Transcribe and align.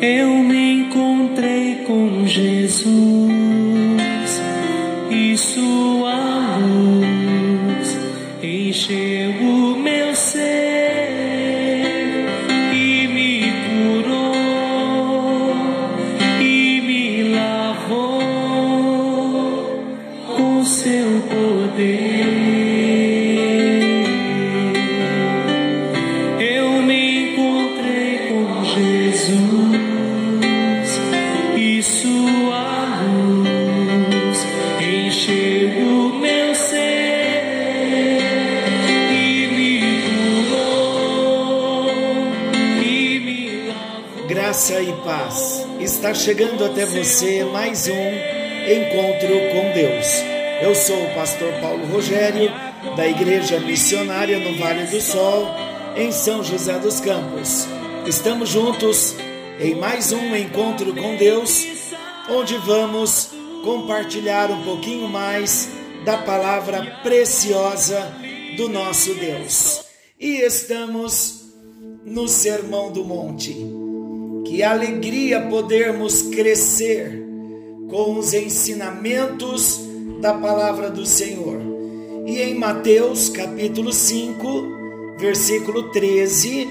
eu 0.00 0.28
me 0.42 0.80
encontrei 0.80 1.84
com 1.86 2.26
Jesus. 2.26 2.92
E 5.10 5.36
chegando 46.16 46.64
até 46.64 46.86
você 46.86 47.44
mais 47.44 47.86
um 47.88 47.92
encontro 47.92 49.28
com 49.52 49.72
Deus. 49.74 50.06
Eu 50.62 50.74
sou 50.74 50.96
o 50.96 51.14
pastor 51.14 51.52
Paulo 51.60 51.84
Rogério, 51.86 52.50
da 52.96 53.06
Igreja 53.06 53.60
Missionária 53.60 54.38
no 54.38 54.58
Vale 54.58 54.86
do 54.86 55.00
Sol, 55.00 55.46
em 55.94 56.10
São 56.10 56.42
José 56.42 56.78
dos 56.78 57.00
Campos. 57.00 57.66
Estamos 58.06 58.48
juntos 58.48 59.14
em 59.60 59.74
mais 59.74 60.10
um 60.10 60.34
encontro 60.34 60.94
com 60.94 61.16
Deus, 61.16 61.66
onde 62.30 62.56
vamos 62.58 63.30
compartilhar 63.62 64.50
um 64.50 64.64
pouquinho 64.64 65.08
mais 65.08 65.68
da 66.04 66.16
palavra 66.16 66.98
preciosa 67.02 68.10
do 68.56 68.70
nosso 68.70 69.14
Deus. 69.14 69.84
E 70.18 70.40
estamos 70.40 71.44
no 72.06 72.26
Sermão 72.26 72.90
do 72.90 73.04
Monte. 73.04 73.75
Que 74.46 74.62
alegria 74.62 75.40
podermos 75.48 76.22
crescer 76.22 77.20
com 77.90 78.16
os 78.16 78.32
ensinamentos 78.32 79.80
da 80.20 80.32
palavra 80.34 80.88
do 80.88 81.04
Senhor. 81.04 81.60
E 82.24 82.40
em 82.40 82.54
Mateus 82.54 83.28
capítulo 83.28 83.92
5, 83.92 84.46
versículo 85.18 85.90
13, 85.90 86.68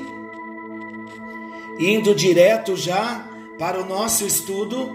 indo 1.78 2.16
direto 2.16 2.78
já 2.78 3.30
para 3.59 3.81
o 3.81 3.86
nosso 3.86 4.26
estudo, 4.26 4.90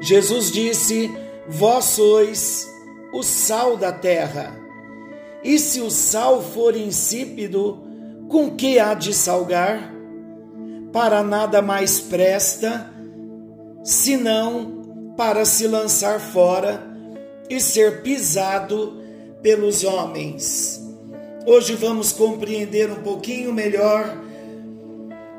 Jesus 0.00 0.50
disse: 0.50 1.10
Vós 1.46 1.84
sois 1.84 2.66
o 3.12 3.22
sal 3.22 3.76
da 3.76 3.92
terra. 3.92 4.58
E 5.44 5.58
se 5.58 5.82
o 5.82 5.90
sal 5.90 6.42
for 6.42 6.74
insípido, 6.74 7.78
com 8.26 8.56
que 8.56 8.78
há 8.78 8.94
de 8.94 9.12
salgar? 9.12 9.99
Para 10.92 11.22
nada 11.22 11.62
mais 11.62 12.00
presta, 12.00 12.92
senão 13.84 15.12
para 15.16 15.44
se 15.44 15.68
lançar 15.68 16.18
fora 16.20 16.84
e 17.48 17.60
ser 17.60 18.02
pisado 18.02 19.00
pelos 19.40 19.84
homens. 19.84 20.80
Hoje 21.46 21.74
vamos 21.74 22.12
compreender 22.12 22.90
um 22.90 23.02
pouquinho 23.02 23.52
melhor 23.52 24.16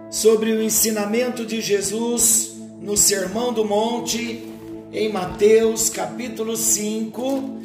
sobre 0.09 0.52
o 0.52 0.63
ensinamento 0.63 1.45
de 1.45 1.59
Jesus 1.59 2.53
no 2.80 2.95
Sermão 2.95 3.52
do 3.52 3.65
Monte, 3.65 4.47
em 4.93 5.11
Mateus 5.11 5.89
capítulo 5.89 6.55
5, 6.55 7.59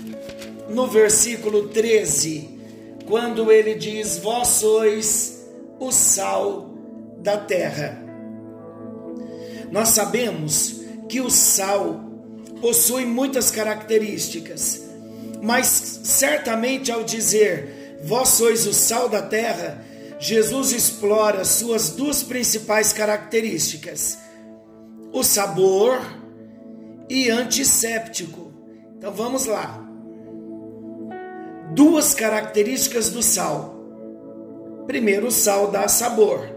no 0.70 0.88
versículo 0.88 1.68
13, 1.68 2.48
quando 3.06 3.50
ele 3.50 3.74
diz: 3.74 4.18
Vós 4.18 4.48
sois 4.48 5.46
o 5.78 5.92
sal 5.92 6.65
da 7.26 7.36
terra. 7.36 8.00
Nós 9.72 9.88
sabemos 9.88 10.80
que 11.08 11.20
o 11.20 11.28
sal 11.28 12.04
possui 12.60 13.04
muitas 13.04 13.50
características, 13.50 14.82
mas 15.42 15.66
certamente 16.04 16.92
ao 16.92 17.02
dizer 17.02 17.98
vós 18.04 18.28
sois 18.28 18.64
o 18.64 18.72
sal 18.72 19.08
da 19.08 19.20
terra, 19.20 19.84
Jesus 20.20 20.70
explora 20.70 21.44
suas 21.44 21.90
duas 21.90 22.22
principais 22.22 22.92
características: 22.92 24.16
o 25.12 25.24
sabor 25.24 26.00
e 27.10 27.28
antisséptico. 27.28 28.52
Então 28.96 29.12
vamos 29.12 29.46
lá. 29.46 29.82
Duas 31.74 32.14
características 32.14 33.10
do 33.10 33.20
sal. 33.20 33.74
Primeiro, 34.86 35.26
o 35.26 35.32
sal 35.32 35.72
dá 35.72 35.88
sabor. 35.88 36.55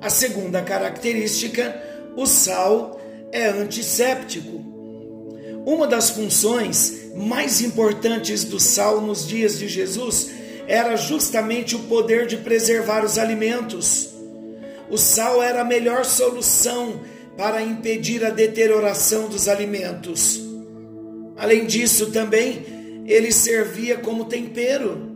A 0.00 0.10
segunda 0.10 0.62
característica, 0.62 1.82
o 2.16 2.24
sal 2.24 3.00
é 3.32 3.46
antisséptico. 3.46 4.64
Uma 5.66 5.86
das 5.86 6.10
funções 6.10 7.12
mais 7.16 7.60
importantes 7.60 8.44
do 8.44 8.60
sal 8.60 9.00
nos 9.00 9.26
dias 9.26 9.58
de 9.58 9.68
Jesus 9.68 10.30
era 10.68 10.96
justamente 10.96 11.74
o 11.74 11.80
poder 11.80 12.26
de 12.26 12.36
preservar 12.36 13.04
os 13.04 13.18
alimentos. 13.18 14.10
O 14.88 14.96
sal 14.96 15.42
era 15.42 15.62
a 15.62 15.64
melhor 15.64 16.04
solução 16.04 17.00
para 17.36 17.60
impedir 17.60 18.24
a 18.24 18.30
deterioração 18.30 19.28
dos 19.28 19.48
alimentos. 19.48 20.40
Além 21.36 21.66
disso, 21.66 22.10
também 22.12 23.04
ele 23.06 23.32
servia 23.32 23.98
como 23.98 24.26
tempero. 24.26 25.08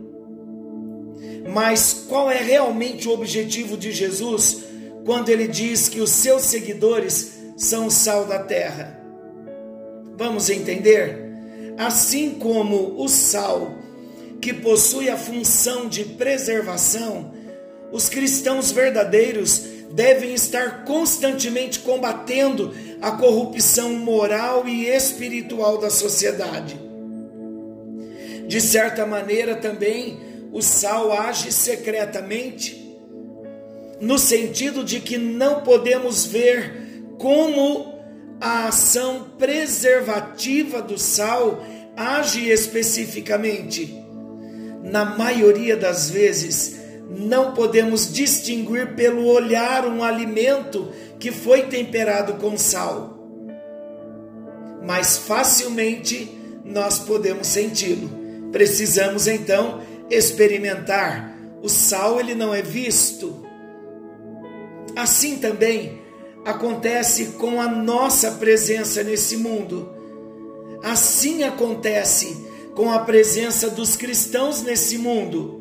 Mas 1.53 2.05
qual 2.07 2.29
é 2.29 2.41
realmente 2.41 3.07
o 3.07 3.11
objetivo 3.11 3.77
de 3.77 3.91
Jesus 3.91 4.63
quando 5.05 5.29
ele 5.29 5.47
diz 5.47 5.89
que 5.89 5.99
os 5.99 6.09
seus 6.09 6.43
seguidores 6.43 7.33
são 7.57 7.87
o 7.87 7.91
sal 7.91 8.25
da 8.25 8.39
terra? 8.39 8.99
Vamos 10.17 10.49
entender? 10.49 11.23
Assim 11.77 12.31
como 12.31 13.01
o 13.01 13.07
sal, 13.07 13.75
que 14.39 14.53
possui 14.53 15.09
a 15.09 15.17
função 15.17 15.87
de 15.87 16.03
preservação, 16.03 17.33
os 17.91 18.09
cristãos 18.09 18.71
verdadeiros 18.71 19.63
devem 19.93 20.33
estar 20.33 20.83
constantemente 20.85 21.79
combatendo 21.79 22.73
a 22.99 23.11
corrupção 23.11 23.93
moral 23.93 24.67
e 24.67 24.87
espiritual 24.87 25.77
da 25.77 25.89
sociedade. 25.89 26.79
De 28.47 28.59
certa 28.59 29.05
maneira, 29.05 29.55
também 29.55 30.19
o 30.51 30.61
sal 30.61 31.11
age 31.11 31.51
secretamente, 31.51 32.82
no 34.01 34.17
sentido 34.17 34.83
de 34.83 34.99
que 34.99 35.17
não 35.17 35.61
podemos 35.61 36.25
ver 36.25 37.13
como 37.17 37.93
a 38.39 38.67
ação 38.67 39.31
preservativa 39.37 40.81
do 40.81 40.97
sal 40.97 41.63
age 41.95 42.49
especificamente. 42.49 44.03
Na 44.83 45.05
maioria 45.05 45.77
das 45.77 46.09
vezes, 46.09 46.79
não 47.09 47.53
podemos 47.53 48.11
distinguir 48.11 48.95
pelo 48.95 49.25
olhar 49.27 49.85
um 49.85 50.03
alimento 50.03 50.91
que 51.19 51.31
foi 51.31 51.63
temperado 51.63 52.33
com 52.33 52.57
sal, 52.57 53.17
mas 54.83 55.17
facilmente 55.17 56.29
nós 56.65 56.99
podemos 56.99 57.47
senti-lo. 57.47 58.09
Precisamos 58.51 59.27
então 59.27 59.81
experimentar. 60.09 61.37
O 61.61 61.69
sal 61.69 62.19
ele 62.19 62.35
não 62.35 62.53
é 62.53 62.61
visto. 62.61 63.42
Assim 64.95 65.37
também 65.37 66.01
acontece 66.45 67.33
com 67.39 67.59
a 67.59 67.67
nossa 67.67 68.31
presença 68.31 69.03
nesse 69.03 69.37
mundo. 69.37 69.89
Assim 70.83 71.43
acontece 71.43 72.45
com 72.75 72.91
a 72.91 72.99
presença 72.99 73.69
dos 73.69 73.95
cristãos 73.95 74.61
nesse 74.61 74.97
mundo. 74.97 75.59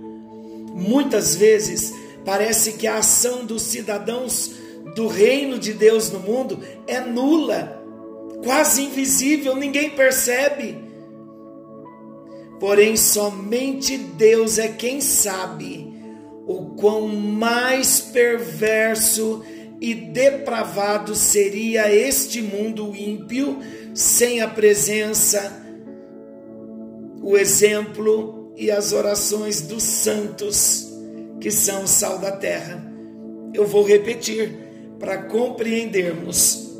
Muitas 0.75 1.35
vezes 1.35 1.95
parece 2.25 2.73
que 2.75 2.87
a 2.87 2.99
ação 2.99 3.45
dos 3.45 3.63
cidadãos 3.63 4.53
do 4.95 5.07
reino 5.07 5.59
de 5.59 5.73
Deus 5.73 6.11
no 6.11 6.19
mundo 6.19 6.59
é 6.87 7.01
nula, 7.01 7.83
quase 8.45 8.83
invisível, 8.83 9.57
ninguém 9.57 9.91
percebe. 9.91 10.77
Porém, 12.61 12.97
somente 12.97 13.97
Deus 13.97 14.59
é 14.59 14.69
quem 14.69 15.01
sabe 15.01 15.82
o 16.47 16.75
quão 16.77 17.09
mais 17.09 18.01
perverso 18.01 19.43
e 19.81 19.95
depravado 19.95 21.15
seria 21.15 21.93
este 21.93 22.41
mundo 22.41 22.95
ímpio 22.95 23.59
sem 23.95 24.41
a 24.41 24.49
presença, 24.49 25.61
o 27.21 27.37
exemplo 27.37 28.53
e 28.57 28.71
as 28.71 28.93
orações 28.93 29.63
dos 29.63 29.83
santos 29.83 30.89
que 31.41 31.51
são 31.51 31.85
o 31.85 31.89
sal 31.89 32.19
da 32.19 32.33
terra. 32.33 32.83
Eu 33.53 33.67
vou 33.67 33.85
repetir, 33.85 34.63
para 35.03 35.19
compreendermos. 35.25 36.71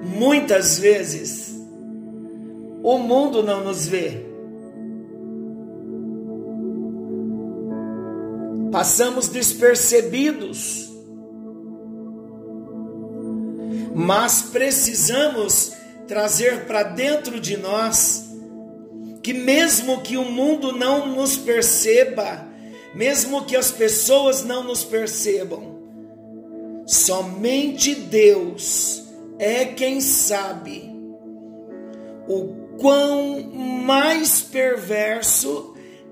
Muitas 0.00 0.78
vezes 0.78 1.54
o 2.82 2.96
mundo 2.96 3.42
não 3.42 3.62
nos 3.62 3.86
vê. 3.86 4.27
Passamos 8.78 9.26
despercebidos. 9.26 10.88
Mas 13.92 14.42
precisamos 14.42 15.72
trazer 16.06 16.64
para 16.64 16.84
dentro 16.84 17.40
de 17.40 17.56
nós 17.56 18.30
que 19.20 19.34
mesmo 19.34 20.00
que 20.02 20.16
o 20.16 20.24
mundo 20.24 20.70
não 20.70 21.08
nos 21.08 21.36
perceba, 21.36 22.46
mesmo 22.94 23.44
que 23.44 23.56
as 23.56 23.72
pessoas 23.72 24.44
não 24.44 24.62
nos 24.62 24.84
percebam, 24.84 25.82
somente 26.86 27.96
Deus 27.96 29.02
é 29.40 29.64
quem 29.64 30.00
sabe 30.00 30.88
o 32.28 32.76
quão 32.78 33.42
mais 33.42 34.40
perverso 34.40 35.67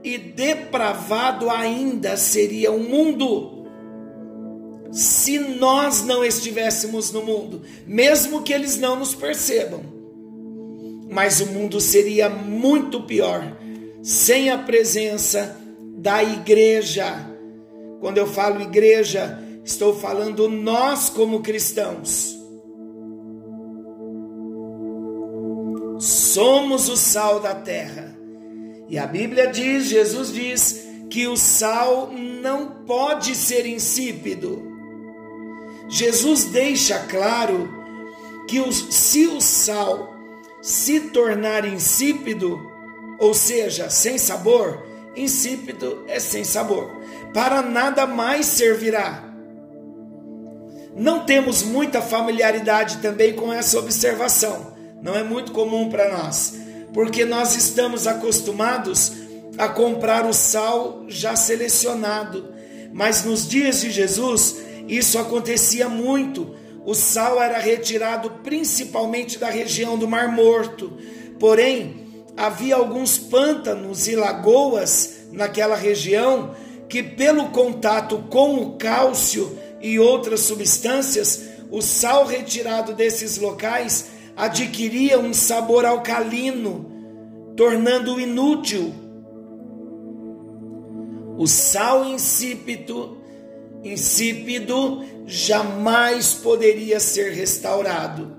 e 0.07 0.19
depravado 0.19 1.51
ainda 1.51 2.17
seria 2.17 2.71
o 2.71 2.79
mundo 2.79 3.67
se 4.93 5.37
nós 5.37 6.05
não 6.05 6.25
estivéssemos 6.25 7.11
no 7.11 7.25
mundo, 7.25 7.63
mesmo 7.85 8.43
que 8.43 8.53
eles 8.53 8.79
não 8.79 8.95
nos 8.95 9.17
percebam. 9.17 9.83
Mas 11.11 11.41
o 11.41 11.47
mundo 11.47 11.81
seria 11.81 12.29
muito 12.31 13.03
pior 13.03 13.59
sem 14.01 14.49
a 14.49 14.59
presença 14.59 15.61
da 15.97 16.23
igreja. 16.23 17.29
Quando 17.99 18.19
eu 18.19 18.29
falo 18.29 18.63
igreja, 18.63 19.43
estou 19.65 19.93
falando 19.93 20.49
nós 20.49 21.09
como 21.11 21.43
cristãos. 21.43 22.39
Somos 25.99 26.89
o 26.89 26.97
sal 26.97 27.41
da 27.41 27.57
terra. 27.57 28.16
E 28.89 28.99
a 28.99 29.07
Bíblia 29.07 29.49
diz, 29.49 29.87
Jesus 29.87 30.33
diz, 30.33 30.87
que 31.11 31.27
o 31.27 31.37
sal 31.37 32.11
não 32.13 32.67
pode 32.87 33.35
ser 33.35 33.67
insípido. 33.67 34.63
Jesus 35.89 36.45
deixa 36.45 36.99
claro 37.01 37.69
que 38.49 38.61
o, 38.61 38.73
se 38.73 39.27
o 39.27 39.41
sal 39.41 40.15
se 40.61 41.01
tornar 41.01 41.65
insípido, 41.65 42.61
ou 43.19 43.35
seja, 43.35 43.89
sem 43.89 44.19
sabor, 44.19 44.85
insípido 45.15 46.05
é 46.07 46.19
sem 46.19 46.45
sabor, 46.45 46.91
para 47.33 47.63
nada 47.63 48.07
mais 48.07 48.47
servirá. 48.47 49.25
Não 50.95 51.25
temos 51.25 51.63
muita 51.63 52.01
familiaridade 52.01 52.99
também 52.99 53.35
com 53.35 53.53
essa 53.53 53.79
observação, 53.79 54.75
não 55.03 55.15
é 55.15 55.23
muito 55.23 55.53
comum 55.53 55.89
para 55.89 56.17
nós, 56.17 56.55
porque 56.97 57.27
nós 57.27 57.55
estamos 57.55 58.07
acostumados 58.07 59.13
a 59.59 59.69
comprar 59.69 60.25
o 60.25 60.33
sal 60.33 61.05
já 61.07 61.37
selecionado, 61.37 62.49
mas 62.91 63.23
nos 63.23 63.47
dias 63.47 63.83
de 63.83 63.91
Jesus 63.91 64.57
isso 64.89 65.19
acontecia 65.19 65.91
muito. 65.91 66.57
O 66.87 66.95
sal 66.95 67.43
era 67.43 67.59
retirado 67.59 68.31
principalmente 68.43 69.37
da 69.37 69.51
região 69.51 69.99
do 69.99 70.09
Mar 70.09 70.33
Morto, 70.35 70.97
porém 71.39 72.25
havia 72.35 72.77
alguns 72.77 73.19
pântanos 73.19 74.09
e 74.09 74.17
lagoas 74.17 75.17
naquela 75.33 75.77
região 75.77 76.55
que, 76.89 77.03
pelo 77.03 77.51
contato 77.51 78.25
com 78.31 78.55
o 78.55 78.79
cálcio 78.79 79.59
e 79.83 79.99
outras 79.99 80.41
substâncias, 80.41 81.43
o 81.71 81.83
sal 81.83 82.25
retirado 82.25 82.95
desses 82.95 83.37
locais 83.37 84.16
adquiria 84.37 85.19
um 85.19 85.33
sabor 85.33 85.87
alcalino, 85.87 86.93
tornando-o 87.57 88.21
inútil. 88.21 88.93
O 91.39 91.47
sal 91.47 92.05
insípido, 92.05 93.19
insípido 93.83 95.03
jamais 95.27 96.35
poderia 96.35 97.01
ser 97.01 97.33
restaurado. 97.33 98.37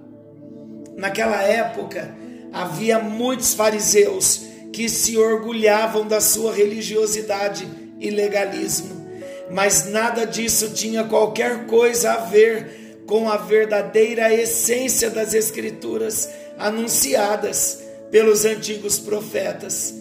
Naquela 0.95 1.41
época, 1.41 2.15
havia 2.53 2.99
muitos 2.99 3.53
fariseus 3.53 4.45
que 4.71 4.87
se 4.87 5.17
orgulhavam 5.17 6.07
da 6.07 6.21
sua 6.21 6.53
religiosidade 6.53 7.67
e 7.99 8.09
legalismo, 8.09 9.07
mas 9.51 9.89
nada 9.89 10.25
disso 10.25 10.69
tinha 10.71 11.03
qualquer 11.03 11.65
coisa 11.65 12.13
a 12.13 12.17
ver 12.17 12.86
com 13.07 13.29
a 13.29 13.37
verdadeira 13.37 14.31
essência 14.33 15.09
das 15.09 15.33
Escrituras 15.33 16.29
anunciadas 16.59 17.81
pelos 18.11 18.45
antigos 18.45 18.99
profetas. 18.99 19.93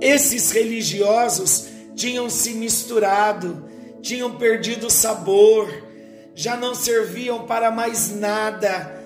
Esses 0.00 0.52
religiosos 0.52 1.66
tinham 1.94 2.30
se 2.30 2.54
misturado, 2.54 3.68
tinham 4.00 4.36
perdido 4.36 4.86
o 4.86 4.90
sabor, 4.90 5.68
já 6.34 6.56
não 6.56 6.74
serviam 6.74 7.46
para 7.46 7.70
mais 7.70 8.14
nada 8.16 8.98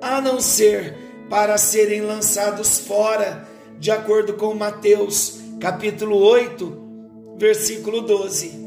a 0.00 0.20
não 0.20 0.40
ser 0.40 0.94
para 1.28 1.58
serem 1.58 2.00
lançados 2.00 2.78
fora, 2.78 3.46
de 3.78 3.90
acordo 3.90 4.34
com 4.34 4.54
Mateus, 4.54 5.40
capítulo 5.60 6.16
8, 6.16 7.36
versículo 7.36 8.00
12. 8.00 8.66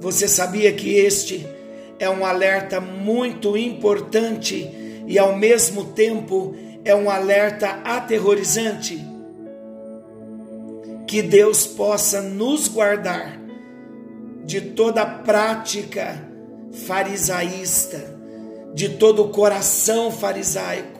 Você 0.00 0.28
sabia 0.28 0.72
que 0.72 0.96
este 0.96 1.46
é 2.02 2.10
um 2.10 2.26
alerta 2.26 2.80
muito 2.80 3.56
importante 3.56 4.68
e 5.06 5.16
ao 5.20 5.36
mesmo 5.36 5.84
tempo 5.92 6.52
é 6.84 6.92
um 6.92 7.08
alerta 7.08 7.80
aterrorizante? 7.84 9.00
Que 11.06 11.22
Deus 11.22 11.64
possa 11.64 12.20
nos 12.20 12.66
guardar 12.66 13.40
de 14.44 14.60
toda 14.60 15.06
prática 15.06 16.28
farisaísta, 16.72 18.18
de 18.74 18.88
todo 18.96 19.28
coração 19.28 20.10
farisaico, 20.10 20.98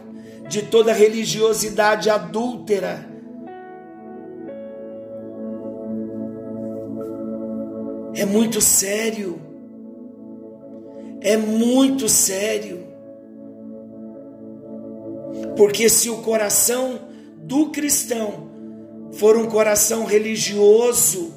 de 0.48 0.62
toda 0.62 0.92
religiosidade 0.92 2.08
adúltera. 2.10 3.04
É 8.14 8.24
muito 8.24 8.60
sério. 8.60 9.51
É 11.22 11.36
muito 11.36 12.08
sério. 12.08 12.86
Porque 15.56 15.88
se 15.88 16.10
o 16.10 16.18
coração 16.18 17.00
do 17.36 17.70
cristão 17.70 18.50
for 19.12 19.36
um 19.36 19.46
coração 19.46 20.04
religioso, 20.04 21.32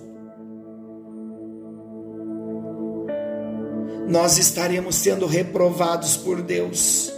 nós 4.07 4.37
estaremos 4.37 4.95
sendo 4.95 5.25
reprovados 5.25 6.15
por 6.15 6.41
Deus. 6.41 7.11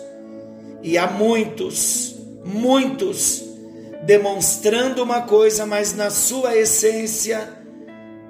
E 0.82 0.98
há 0.98 1.08
muitos, 1.08 2.15
muitos, 2.46 3.44
demonstrando 4.06 5.03
uma 5.03 5.22
coisa, 5.22 5.65
mas 5.65 5.94
na 5.94 6.10
sua 6.10 6.56
essência 6.56 7.58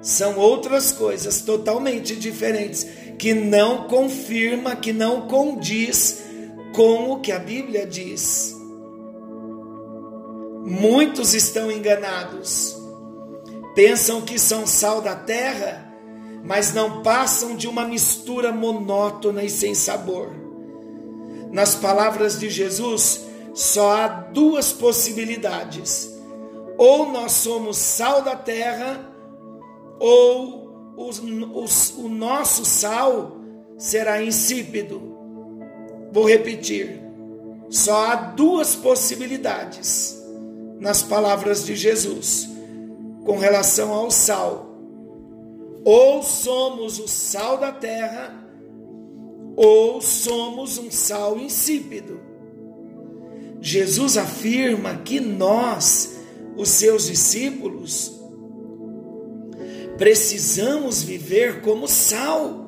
são 0.00 0.36
outras 0.36 0.92
coisas 0.92 1.40
totalmente 1.40 2.14
diferentes, 2.16 2.86
que 3.18 3.34
não 3.34 3.88
confirma, 3.88 4.76
que 4.76 4.92
não 4.92 5.22
condiz 5.22 6.22
com 6.72 7.10
o 7.10 7.20
que 7.20 7.32
a 7.32 7.38
Bíblia 7.38 7.84
diz. 7.84 8.56
Muitos 10.64 11.34
estão 11.34 11.70
enganados, 11.70 12.76
pensam 13.74 14.20
que 14.20 14.38
são 14.38 14.66
sal 14.66 15.00
da 15.00 15.16
terra, 15.16 15.92
mas 16.44 16.72
não 16.72 17.02
passam 17.02 17.56
de 17.56 17.66
uma 17.66 17.84
mistura 17.84 18.52
monótona 18.52 19.42
e 19.42 19.50
sem 19.50 19.74
sabor. 19.74 20.30
Nas 21.50 21.74
palavras 21.74 22.38
de 22.38 22.48
Jesus, 22.48 23.26
só 23.54 23.92
há 23.92 24.08
duas 24.08 24.72
possibilidades: 24.72 26.08
ou 26.76 27.10
nós 27.10 27.32
somos 27.32 27.78
sal 27.78 28.22
da 28.22 28.36
terra, 28.36 29.00
ou 29.98 30.67
o 30.98 32.08
nosso 32.08 32.64
sal 32.64 33.38
será 33.76 34.22
insípido. 34.22 35.00
Vou 36.12 36.26
repetir: 36.26 37.00
só 37.70 38.06
há 38.06 38.14
duas 38.14 38.74
possibilidades 38.74 40.20
nas 40.80 41.02
palavras 41.02 41.64
de 41.64 41.76
Jesus 41.76 42.48
com 43.24 43.38
relação 43.38 43.92
ao 43.92 44.10
sal 44.10 44.68
ou 45.90 46.22
somos 46.22 46.98
o 46.98 47.08
sal 47.08 47.56
da 47.56 47.72
terra, 47.72 48.46
ou 49.56 50.02
somos 50.02 50.76
um 50.76 50.90
sal 50.90 51.38
insípido. 51.38 52.20
Jesus 53.58 54.18
afirma 54.18 54.96
que 54.96 55.18
nós, 55.18 56.18
os 56.58 56.68
seus 56.68 57.06
discípulos, 57.06 58.17
precisamos 59.98 61.02
viver 61.02 61.60
como 61.60 61.88
sal. 61.88 62.66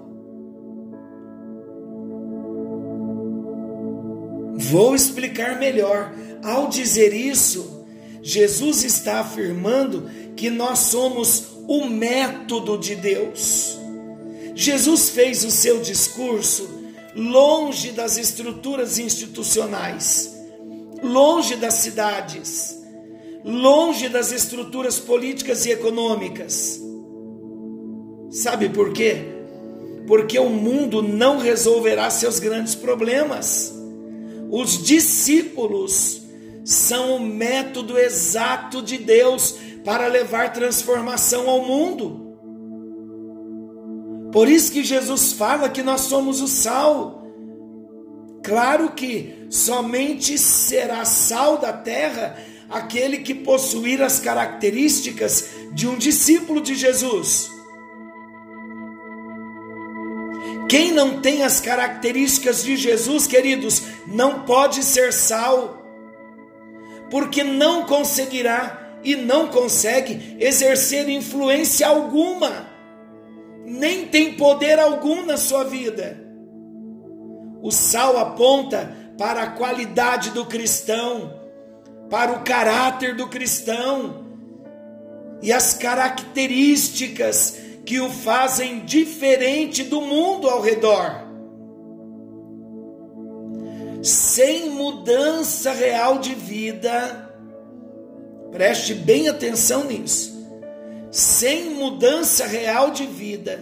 Vou 4.57 4.95
explicar 4.95 5.59
melhor. 5.59 6.13
Ao 6.43 6.69
dizer 6.69 7.15
isso, 7.15 7.87
Jesus 8.23 8.85
está 8.85 9.21
afirmando 9.21 10.11
que 10.37 10.51
nós 10.51 10.81
somos 10.81 11.45
o 11.67 11.87
método 11.87 12.77
de 12.77 12.97
Deus. 12.97 13.79
Jesus 14.55 15.11
fez 15.11 15.45
o 15.45 15.51
seu 15.51 15.81
discurso 15.81 16.69
longe 17.15 17.93
das 17.93 18.19
estruturas 18.19 18.99
institucionais, 18.99 20.35
longe 21.03 21.57
das 21.57 21.75
cidades, 21.75 22.79
longe 23.45 24.09
das 24.09 24.33
estruturas 24.33 24.99
políticas 24.99 25.65
e 25.65 25.71
econômicas. 25.71 26.90
Sabe 28.31 28.69
por 28.69 28.93
quê? 28.93 29.25
Porque 30.07 30.39
o 30.39 30.49
mundo 30.49 31.03
não 31.03 31.39
resolverá 31.39 32.09
seus 32.11 32.39
grandes 32.39 32.75
problemas. 32.75 33.75
Os 34.51 34.83
discípulos 34.83 36.23
são 36.65 37.17
o 37.17 37.21
método 37.21 37.99
exato 37.99 38.83
de 38.83 38.99
Deus 38.99 39.57
para 39.85 40.07
levar 40.07 40.53
transformação 40.53 41.49
ao 41.51 41.65
mundo. 41.65 42.29
Por 44.33 44.49
isso 44.49 44.71
que 44.71 44.85
Jesus 44.85 45.33
fala 45.33 45.69
que 45.69 45.83
nós 45.83 46.03
somos 46.03 46.41
o 46.41 46.47
sal. 46.47 47.27
Claro 48.45 48.93
que 48.93 49.47
somente 49.51 50.39
será 50.39 51.05
sal 51.05 51.59
da 51.59 51.73
terra 51.73 52.37
aquele 52.69 53.19
que 53.19 53.35
possuir 53.35 54.01
as 54.01 54.21
características 54.21 55.51
de 55.73 55.89
um 55.89 55.99
discípulo 55.99 56.61
de 56.61 56.77
Jesus. 56.77 57.51
Quem 60.71 60.93
não 60.93 61.21
tem 61.21 61.43
as 61.43 61.61
características 61.61 62.63
de 62.63 62.77
Jesus, 62.77 63.27
queridos, 63.27 63.83
não 64.07 64.45
pode 64.45 64.85
ser 64.85 65.13
sal, 65.13 65.85
porque 67.11 67.43
não 67.43 67.87
conseguirá 67.87 69.01
e 69.03 69.17
não 69.17 69.49
consegue 69.49 70.37
exercer 70.39 71.09
influência 71.09 71.89
alguma, 71.89 72.69
nem 73.67 74.07
tem 74.07 74.35
poder 74.35 74.79
algum 74.79 75.27
na 75.27 75.37
sua 75.37 75.65
vida. 75.65 76.25
O 77.61 77.73
sal 77.73 78.17
aponta 78.17 78.97
para 79.19 79.43
a 79.43 79.51
qualidade 79.51 80.31
do 80.31 80.47
cristão, 80.47 81.35
para 82.09 82.31
o 82.31 82.45
caráter 82.45 83.17
do 83.17 83.27
cristão 83.27 84.25
e 85.43 85.53
as 85.53 85.75
características 85.75 87.59
que 87.85 88.01
o 88.01 88.11
fazem 88.11 88.81
diferente 88.81 89.83
do 89.83 90.01
mundo 90.01 90.49
ao 90.49 90.61
redor. 90.61 91.29
Sem 94.03 94.71
mudança 94.71 95.73
real 95.73 96.19
de 96.19 96.35
vida, 96.35 97.35
preste 98.51 98.95
bem 98.95 99.29
atenção 99.29 99.85
nisso. 99.85 100.39
Sem 101.11 101.71
mudança 101.71 102.47
real 102.47 102.93
de 102.93 103.05
vida, 103.05 103.59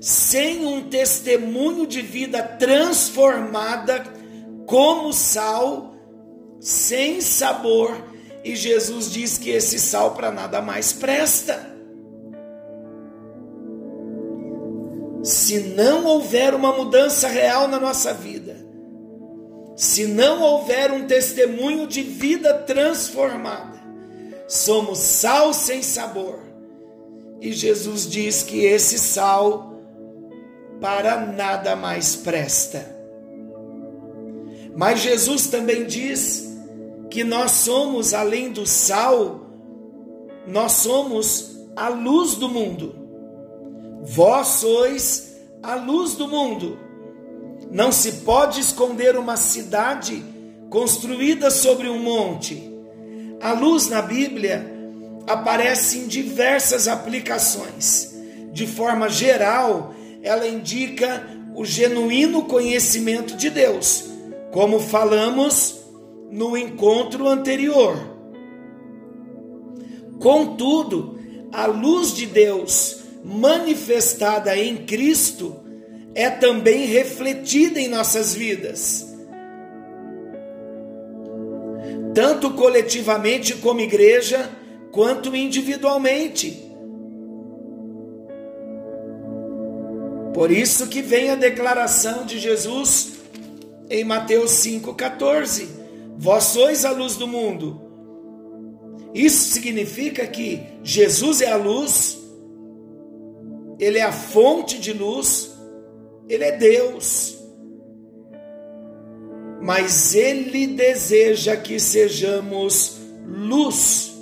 sem 0.00 0.66
um 0.66 0.88
testemunho 0.88 1.86
de 1.86 2.02
vida 2.02 2.42
transformada 2.42 4.04
como 4.66 5.12
sal, 5.12 5.94
sem 6.60 7.20
sabor, 7.22 7.96
e 8.44 8.54
Jesus 8.54 9.10
diz 9.10 9.38
que 9.38 9.50
esse 9.50 9.78
sal 9.78 10.14
para 10.14 10.30
nada 10.30 10.60
mais 10.60 10.92
presta. 10.92 11.75
Se 15.26 15.58
não 15.58 16.04
houver 16.04 16.54
uma 16.54 16.72
mudança 16.72 17.26
real 17.26 17.66
na 17.66 17.80
nossa 17.80 18.14
vida, 18.14 18.64
se 19.74 20.06
não 20.06 20.40
houver 20.40 20.92
um 20.92 21.04
testemunho 21.04 21.88
de 21.88 22.00
vida 22.00 22.54
transformada, 22.54 23.76
somos 24.46 25.00
sal 25.00 25.52
sem 25.52 25.82
sabor. 25.82 26.38
E 27.40 27.50
Jesus 27.52 28.08
diz 28.08 28.44
que 28.44 28.66
esse 28.66 29.00
sal 29.00 29.74
para 30.80 31.26
nada 31.26 31.74
mais 31.74 32.14
presta. 32.14 32.88
Mas 34.76 35.00
Jesus 35.00 35.48
também 35.48 35.86
diz 35.86 36.56
que 37.10 37.24
nós 37.24 37.50
somos, 37.50 38.14
além 38.14 38.52
do 38.52 38.64
sal, 38.64 39.40
nós 40.46 40.70
somos 40.70 41.66
a 41.74 41.88
luz 41.88 42.36
do 42.36 42.48
mundo. 42.48 43.05
Vós 44.08 44.46
sois 44.46 45.36
a 45.60 45.74
luz 45.74 46.14
do 46.14 46.28
mundo. 46.28 46.78
Não 47.72 47.90
se 47.90 48.12
pode 48.24 48.60
esconder 48.60 49.16
uma 49.18 49.36
cidade 49.36 50.24
construída 50.70 51.50
sobre 51.50 51.88
um 51.88 51.98
monte. 51.98 52.72
A 53.40 53.52
luz 53.52 53.88
na 53.88 54.00
Bíblia 54.00 54.64
aparece 55.26 55.98
em 55.98 56.06
diversas 56.06 56.86
aplicações. 56.86 58.14
De 58.52 58.64
forma 58.64 59.08
geral, 59.08 59.92
ela 60.22 60.46
indica 60.46 61.28
o 61.56 61.64
genuíno 61.64 62.44
conhecimento 62.44 63.36
de 63.36 63.50
Deus, 63.50 64.04
como 64.52 64.78
falamos 64.78 65.80
no 66.30 66.56
encontro 66.56 67.26
anterior. 67.26 67.98
Contudo, 70.20 71.18
a 71.52 71.66
luz 71.66 72.14
de 72.14 72.26
Deus 72.26 73.05
manifestada 73.26 74.56
em 74.56 74.76
Cristo 74.86 75.56
é 76.14 76.30
também 76.30 76.86
refletida 76.86 77.80
em 77.80 77.88
nossas 77.88 78.32
vidas. 78.32 79.12
Tanto 82.14 82.52
coletivamente 82.52 83.54
como 83.56 83.80
igreja, 83.80 84.48
quanto 84.92 85.34
individualmente. 85.34 86.62
Por 90.32 90.52
isso 90.52 90.86
que 90.86 91.02
vem 91.02 91.30
a 91.30 91.34
declaração 91.34 92.24
de 92.24 92.38
Jesus 92.38 93.14
em 93.90 94.04
Mateus 94.04 94.52
5,14: 94.52 95.66
Vós 96.16 96.44
sois 96.44 96.84
a 96.84 96.92
luz 96.92 97.16
do 97.16 97.26
mundo. 97.26 97.80
Isso 99.12 99.52
significa 99.52 100.26
que 100.26 100.62
Jesus 100.84 101.40
é 101.40 101.50
a 101.50 101.56
luz, 101.56 102.25
Ele 103.78 103.98
é 103.98 104.02
a 104.02 104.12
fonte 104.12 104.78
de 104.78 104.92
luz, 104.92 105.50
Ele 106.28 106.44
é 106.44 106.56
Deus. 106.56 107.36
Mas 109.60 110.14
Ele 110.14 110.66
deseja 110.66 111.56
que 111.56 111.78
sejamos 111.78 112.98
luz. 113.26 114.12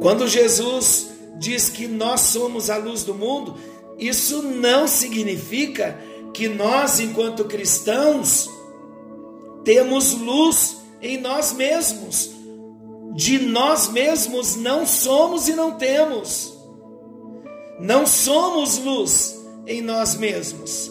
Quando 0.00 0.26
Jesus 0.26 1.08
diz 1.38 1.68
que 1.68 1.86
nós 1.86 2.20
somos 2.20 2.70
a 2.70 2.76
luz 2.76 3.04
do 3.04 3.14
mundo, 3.14 3.56
isso 3.98 4.42
não 4.42 4.86
significa 4.86 5.98
que 6.32 6.48
nós, 6.48 7.00
enquanto 7.00 7.44
cristãos, 7.44 8.48
temos 9.64 10.14
luz 10.14 10.78
em 11.02 11.18
nós 11.18 11.52
mesmos. 11.52 12.39
De 13.14 13.38
nós 13.38 13.88
mesmos 13.88 14.56
não 14.56 14.86
somos 14.86 15.48
e 15.48 15.54
não 15.54 15.72
temos. 15.72 16.56
Não 17.80 18.06
somos 18.06 18.78
luz 18.78 19.40
em 19.66 19.80
nós 19.82 20.16
mesmos. 20.16 20.90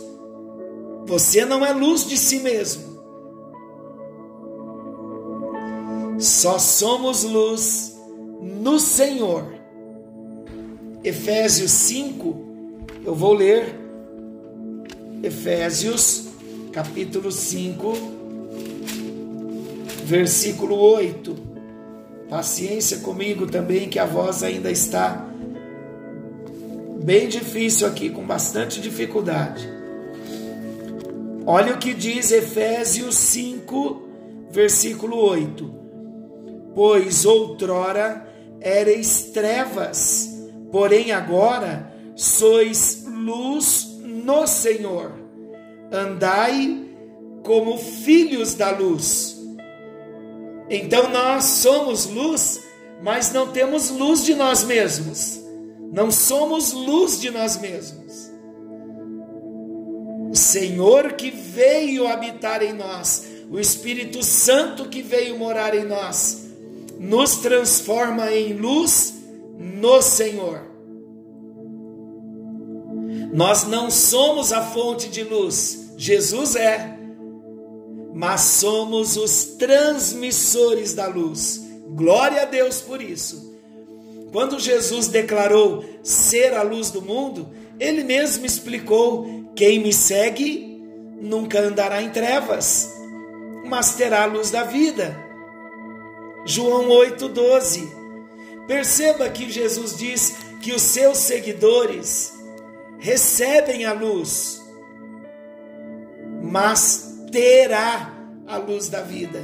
Você 1.05 1.45
não 1.45 1.65
é 1.65 1.73
luz 1.73 2.05
de 2.05 2.17
si 2.17 2.39
mesmo. 2.39 2.99
Só 6.19 6.59
somos 6.59 7.23
luz 7.23 7.97
no 8.41 8.79
Senhor. 8.79 9.45
Efésios 11.03 11.71
5, 11.71 12.35
eu 13.05 13.15
vou 13.15 13.33
ler 13.33 13.73
Efésios 15.23 16.27
capítulo 16.71 17.31
5, 17.31 17.93
versículo 20.05 20.75
8. 20.75 21.48
Paciência 22.29 22.99
comigo 22.99 23.47
também, 23.47 23.89
que 23.89 23.97
a 23.97 24.05
voz 24.05 24.43
ainda 24.43 24.69
está 24.69 25.25
bem 27.03 27.27
difícil 27.27 27.87
aqui, 27.87 28.09
com 28.09 28.23
bastante 28.23 28.79
dificuldade. 28.79 29.67
Olha 31.45 31.73
o 31.73 31.79
que 31.79 31.93
diz 31.93 32.31
Efésios 32.31 33.15
5, 33.15 34.03
versículo 34.51 35.17
8. 35.17 35.73
Pois 36.75 37.25
outrora 37.25 38.27
ereis 38.61 39.31
trevas, 39.33 40.29
porém 40.71 41.11
agora 41.11 41.91
sois 42.15 43.05
luz 43.07 43.97
no 44.03 44.45
Senhor. 44.45 45.13
Andai 45.91 46.85
como 47.43 47.75
filhos 47.79 48.53
da 48.53 48.69
luz. 48.69 49.38
Então 50.69 51.09
nós 51.09 51.45
somos 51.45 52.05
luz, 52.05 52.61
mas 53.01 53.31
não 53.31 53.47
temos 53.47 53.89
luz 53.89 54.23
de 54.23 54.35
nós 54.35 54.63
mesmos. 54.63 55.39
Não 55.91 56.11
somos 56.11 56.71
luz 56.71 57.19
de 57.19 57.31
nós 57.31 57.57
mesmos. 57.57 58.29
O 60.31 60.35
Senhor 60.35 61.13
que 61.13 61.31
veio 61.31 62.07
habitar 62.07 62.61
em 62.61 62.73
nós, 62.73 63.25
o 63.49 63.59
Espírito 63.59 64.23
Santo 64.23 64.87
que 64.87 65.01
veio 65.01 65.39
morar 65.39 65.73
em 65.73 65.85
nós, 65.85 66.45
nos 66.99 67.37
transforma 67.37 68.31
em 68.31 68.53
luz 68.53 69.15
no 69.57 70.01
Senhor. 70.03 70.61
Nós 73.33 73.63
não 73.63 73.89
somos 73.89 74.53
a 74.53 74.61
fonte 74.61 75.09
de 75.09 75.23
luz, 75.23 75.93
Jesus 75.97 76.55
é, 76.55 76.98
mas 78.19 78.41
somos 78.41 79.15
os 79.15 79.45
transmissores 79.57 80.93
da 80.93 81.07
luz. 81.07 81.63
Glória 81.87 82.41
a 82.41 82.45
Deus 82.45 82.81
por 82.81 83.01
isso. 83.01 83.57
Quando 84.33 84.59
Jesus 84.59 85.07
declarou 85.07 85.85
ser 86.03 86.53
a 86.53 86.61
luz 86.61 86.91
do 86.91 87.01
mundo, 87.01 87.47
ele 87.79 88.03
mesmo 88.03 88.45
explicou: 88.45 89.53
quem 89.55 89.79
me 89.79 89.93
segue 89.93 90.83
nunca 91.21 91.61
andará 91.61 92.01
em 92.01 92.09
trevas, 92.09 92.93
mas 93.65 93.95
terá 93.95 94.23
a 94.23 94.25
luz 94.25 94.51
da 94.51 94.63
vida. 94.63 95.17
João 96.45 96.89
8,12. 96.89 97.87
Perceba 98.67 99.29
que 99.29 99.49
Jesus 99.49 99.95
diz 99.95 100.35
que 100.61 100.73
os 100.73 100.81
seus 100.81 101.19
seguidores 101.19 102.33
recebem 102.99 103.85
a 103.85 103.93
luz, 103.93 104.61
mas 106.43 107.08
terá 107.31 108.13
a 108.47 108.57
luz 108.57 108.89
da 108.89 109.01
vida. 109.01 109.41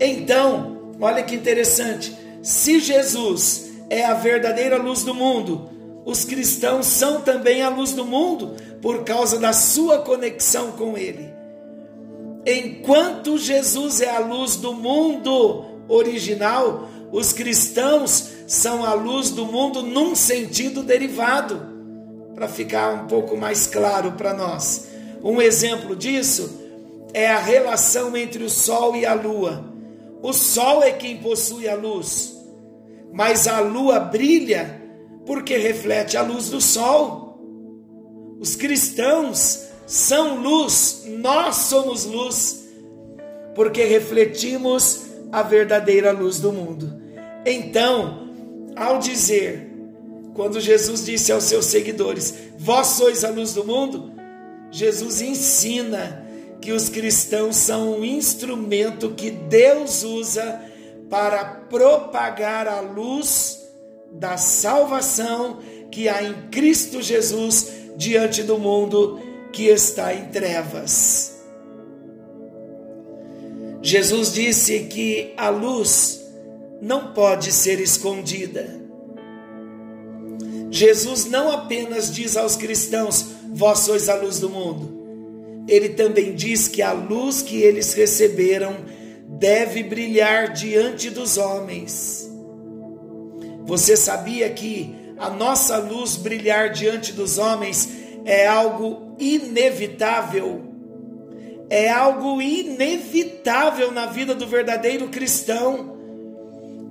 Então, 0.00 0.94
olha 1.00 1.22
que 1.22 1.34
interessante: 1.34 2.16
se 2.42 2.80
Jesus 2.80 3.70
é 3.88 4.04
a 4.04 4.14
verdadeira 4.14 4.76
luz 4.76 5.04
do 5.04 5.14
mundo, 5.14 5.68
os 6.04 6.24
cristãos 6.24 6.86
são 6.86 7.20
também 7.20 7.62
a 7.62 7.68
luz 7.68 7.92
do 7.92 8.04
mundo 8.04 8.56
por 8.80 9.04
causa 9.04 9.38
da 9.38 9.52
sua 9.52 9.98
conexão 9.98 10.72
com 10.72 10.96
Ele. 10.96 11.30
Enquanto 12.46 13.36
Jesus 13.36 14.00
é 14.00 14.08
a 14.08 14.20
luz 14.20 14.56
do 14.56 14.72
mundo 14.72 15.66
original, 15.88 16.88
os 17.12 17.32
cristãos 17.32 18.30
são 18.46 18.84
a 18.84 18.94
luz 18.94 19.30
do 19.30 19.44
mundo 19.44 19.82
num 19.82 20.14
sentido 20.14 20.82
derivado 20.82 21.68
para 22.34 22.48
ficar 22.48 22.94
um 22.94 23.06
pouco 23.06 23.36
mais 23.36 23.66
claro 23.66 24.12
para 24.12 24.32
nós. 24.32 24.88
Um 25.22 25.42
exemplo 25.42 25.94
disso 25.94 26.59
é 27.12 27.28
a 27.28 27.38
relação 27.38 28.16
entre 28.16 28.44
o 28.44 28.50
Sol 28.50 28.96
e 28.96 29.04
a 29.04 29.14
Lua. 29.14 29.64
O 30.22 30.32
Sol 30.32 30.82
é 30.82 30.92
quem 30.92 31.18
possui 31.18 31.68
a 31.68 31.74
luz, 31.74 32.36
mas 33.12 33.46
a 33.48 33.60
Lua 33.60 33.98
brilha 33.98 34.80
porque 35.26 35.56
reflete 35.56 36.16
a 36.16 36.22
luz 36.22 36.50
do 36.50 36.60
Sol. 36.60 37.38
Os 38.38 38.56
cristãos 38.56 39.66
são 39.86 40.40
luz, 40.40 41.04
nós 41.06 41.56
somos 41.56 42.04
luz, 42.04 42.68
porque 43.54 43.84
refletimos 43.84 45.06
a 45.32 45.42
verdadeira 45.42 46.10
luz 46.12 46.40
do 46.40 46.52
mundo. 46.52 47.00
Então, 47.44 48.30
ao 48.76 48.98
dizer 48.98 49.70
quando 50.34 50.60
Jesus 50.60 51.04
disse 51.04 51.32
aos 51.32 51.44
seus 51.44 51.66
seguidores: 51.66 52.34
Vós 52.58 52.88
sois 52.88 53.24
a 53.24 53.30
luz 53.30 53.52
do 53.52 53.64
mundo, 53.64 54.12
Jesus 54.70 55.20
ensina 55.20 56.19
que 56.60 56.72
os 56.72 56.88
cristãos 56.88 57.56
são 57.56 57.98
um 57.98 58.04
instrumento 58.04 59.10
que 59.10 59.30
Deus 59.30 60.02
usa 60.02 60.60
para 61.08 61.44
propagar 61.44 62.68
a 62.68 62.80
luz 62.80 63.60
da 64.12 64.36
salvação 64.36 65.58
que 65.90 66.08
há 66.08 66.22
em 66.22 66.48
Cristo 66.50 67.02
Jesus 67.02 67.68
diante 67.96 68.42
do 68.42 68.58
mundo 68.58 69.20
que 69.52 69.64
está 69.64 70.14
em 70.14 70.26
trevas. 70.26 71.40
Jesus 73.82 74.32
disse 74.32 74.80
que 74.80 75.32
a 75.36 75.48
luz 75.48 76.20
não 76.80 77.12
pode 77.12 77.50
ser 77.50 77.80
escondida. 77.80 78.78
Jesus 80.70 81.24
não 81.24 81.50
apenas 81.50 82.14
diz 82.14 82.36
aos 82.36 82.56
cristãos: 82.56 83.26
Vós 83.52 83.80
sois 83.80 84.08
a 84.08 84.14
luz 84.14 84.38
do 84.38 84.48
mundo. 84.48 84.89
Ele 85.70 85.90
também 85.90 86.34
diz 86.34 86.66
que 86.66 86.82
a 86.82 86.90
luz 86.90 87.42
que 87.42 87.62
eles 87.62 87.94
receberam 87.94 88.74
deve 89.24 89.84
brilhar 89.84 90.52
diante 90.52 91.08
dos 91.08 91.38
homens. 91.38 92.28
Você 93.66 93.96
sabia 93.96 94.50
que 94.50 94.92
a 95.16 95.30
nossa 95.30 95.78
luz 95.78 96.16
brilhar 96.16 96.70
diante 96.70 97.12
dos 97.12 97.38
homens 97.38 97.88
é 98.24 98.48
algo 98.48 99.14
inevitável? 99.16 100.60
É 101.70 101.88
algo 101.88 102.42
inevitável 102.42 103.92
na 103.92 104.06
vida 104.06 104.34
do 104.34 104.48
verdadeiro 104.48 105.06
cristão. 105.06 105.96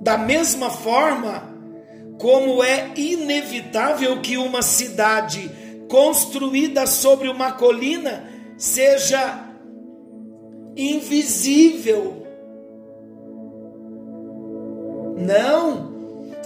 Da 0.00 0.16
mesma 0.16 0.70
forma, 0.70 1.54
como 2.18 2.64
é 2.64 2.92
inevitável 2.96 4.22
que 4.22 4.38
uma 4.38 4.62
cidade 4.62 5.50
construída 5.86 6.86
sobre 6.86 7.28
uma 7.28 7.52
colina 7.52 8.29
seja 8.60 9.42
invisível. 10.76 12.26
Não, 15.16 15.90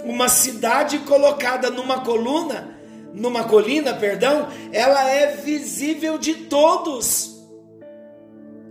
uma 0.05 0.29
cidade 0.29 0.99
colocada 0.99 1.69
numa 1.69 2.05
coluna, 2.05 2.79
numa 3.13 3.43
colina, 3.43 3.93
perdão, 3.93 4.47
ela 4.71 5.09
é 5.09 5.35
visível 5.35 6.17
de 6.17 6.35
todos. 6.35 7.45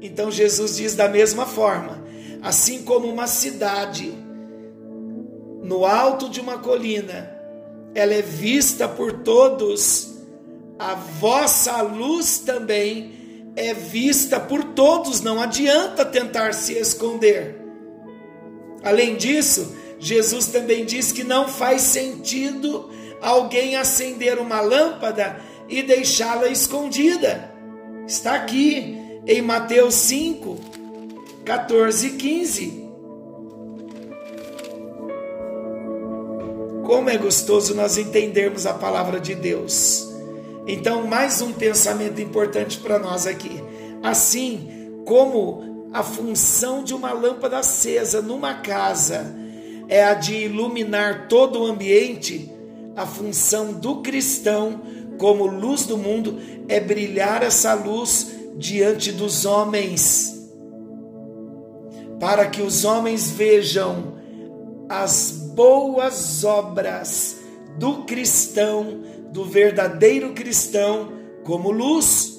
Então 0.00 0.30
Jesus 0.30 0.76
diz 0.76 0.94
da 0.94 1.08
mesma 1.08 1.44
forma, 1.44 2.02
assim 2.42 2.82
como 2.82 3.06
uma 3.06 3.26
cidade 3.26 4.10
no 5.62 5.84
alto 5.84 6.30
de 6.30 6.40
uma 6.40 6.58
colina, 6.58 7.30
ela 7.94 8.14
é 8.14 8.22
vista 8.22 8.88
por 8.88 9.12
todos, 9.20 10.14
a 10.78 10.94
vossa 10.94 11.82
luz 11.82 12.38
também 12.38 13.23
é 13.56 13.72
vista 13.72 14.40
por 14.40 14.64
todos, 14.64 15.20
não 15.20 15.40
adianta 15.40 16.04
tentar 16.04 16.54
se 16.54 16.74
esconder. 16.74 17.60
Além 18.82 19.16
disso, 19.16 19.74
Jesus 19.98 20.46
também 20.46 20.84
diz 20.84 21.12
que 21.12 21.24
não 21.24 21.48
faz 21.48 21.82
sentido 21.82 22.90
alguém 23.22 23.76
acender 23.76 24.38
uma 24.38 24.60
lâmpada 24.60 25.40
e 25.68 25.82
deixá-la 25.82 26.48
escondida. 26.48 27.52
Está 28.06 28.34
aqui 28.34 28.98
em 29.26 29.40
Mateus 29.40 29.94
5, 29.94 30.58
14 31.44 32.06
e 32.06 32.10
15. 32.10 32.84
Como 36.84 37.08
é 37.08 37.16
gostoso 37.16 37.74
nós 37.74 37.96
entendermos 37.96 38.66
a 38.66 38.74
palavra 38.74 39.18
de 39.18 39.34
Deus. 39.34 40.13
Então, 40.66 41.06
mais 41.06 41.42
um 41.42 41.52
pensamento 41.52 42.20
importante 42.20 42.78
para 42.78 42.98
nós 42.98 43.26
aqui. 43.26 43.62
Assim 44.02 45.02
como 45.04 45.88
a 45.92 46.02
função 46.02 46.82
de 46.82 46.94
uma 46.94 47.12
lâmpada 47.12 47.58
acesa 47.58 48.22
numa 48.22 48.54
casa 48.54 49.34
é 49.88 50.02
a 50.04 50.14
de 50.14 50.34
iluminar 50.34 51.28
todo 51.28 51.60
o 51.60 51.66
ambiente, 51.66 52.50
a 52.96 53.06
função 53.06 53.72
do 53.72 54.00
cristão, 54.00 54.80
como 55.18 55.46
luz 55.46 55.86
do 55.86 55.98
mundo, 55.98 56.38
é 56.68 56.80
brilhar 56.80 57.42
essa 57.42 57.74
luz 57.74 58.34
diante 58.56 59.12
dos 59.12 59.44
homens, 59.44 60.50
para 62.18 62.46
que 62.46 62.62
os 62.62 62.84
homens 62.84 63.30
vejam 63.30 64.14
as 64.88 65.30
boas 65.54 66.44
obras 66.44 67.36
do 67.78 68.04
cristão, 68.04 69.02
do 69.34 69.44
verdadeiro 69.44 70.32
cristão, 70.32 71.12
como 71.42 71.72
luz. 71.72 72.38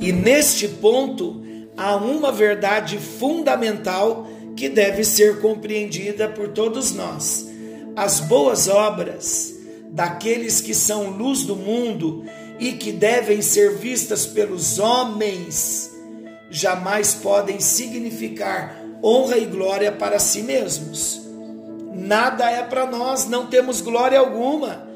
E 0.00 0.12
neste 0.12 0.68
ponto 0.68 1.42
há 1.76 1.96
uma 1.96 2.30
verdade 2.30 2.96
fundamental 2.96 4.28
que 4.56 4.68
deve 4.68 5.02
ser 5.02 5.40
compreendida 5.40 6.28
por 6.28 6.50
todos 6.50 6.92
nós. 6.92 7.48
As 7.96 8.20
boas 8.20 8.68
obras 8.68 9.52
daqueles 9.90 10.60
que 10.60 10.74
são 10.74 11.10
luz 11.10 11.42
do 11.42 11.56
mundo 11.56 12.24
e 12.60 12.70
que 12.74 12.92
devem 12.92 13.42
ser 13.42 13.76
vistas 13.76 14.26
pelos 14.26 14.78
homens 14.78 15.90
jamais 16.48 17.14
podem 17.14 17.58
significar 17.58 18.80
honra 19.02 19.38
e 19.38 19.44
glória 19.44 19.90
para 19.90 20.20
si 20.20 20.42
mesmos. 20.42 21.25
Nada 21.96 22.50
é 22.50 22.62
para 22.62 22.86
nós, 22.86 23.26
não 23.28 23.46
temos 23.46 23.80
glória 23.80 24.18
alguma. 24.18 24.86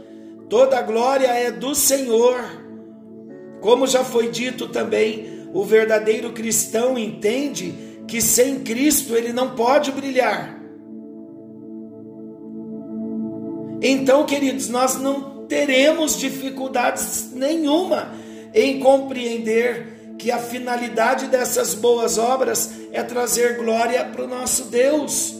Toda 0.48 0.82
glória 0.82 1.28
é 1.28 1.50
do 1.50 1.74
Senhor. 1.74 2.40
Como 3.60 3.86
já 3.86 4.04
foi 4.04 4.28
dito 4.28 4.68
também, 4.68 5.48
o 5.52 5.64
verdadeiro 5.64 6.32
cristão 6.32 6.98
entende 6.98 7.74
que 8.06 8.20
sem 8.20 8.60
Cristo 8.60 9.14
ele 9.14 9.32
não 9.32 9.54
pode 9.54 9.90
brilhar. 9.92 10.60
Então, 13.82 14.26
queridos, 14.26 14.68
nós 14.68 15.00
não 15.00 15.46
teremos 15.46 16.18
dificuldades 16.18 17.30
nenhuma 17.32 18.12
em 18.52 18.78
compreender 18.78 20.14
que 20.18 20.30
a 20.30 20.38
finalidade 20.38 21.28
dessas 21.28 21.74
boas 21.74 22.18
obras 22.18 22.70
é 22.92 23.02
trazer 23.02 23.56
glória 23.56 24.04
para 24.04 24.24
o 24.24 24.28
nosso 24.28 24.64
Deus. 24.64 25.39